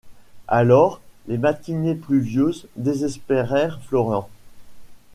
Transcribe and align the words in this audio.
Alors, 0.47 0.99
les 1.27 1.37
matinées 1.37 1.93
pluvieuses 1.93 2.67
désespérèrent 2.75 3.79
Florent. 3.83 4.29